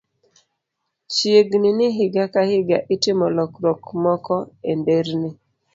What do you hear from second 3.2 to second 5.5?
lokruok moko e nderni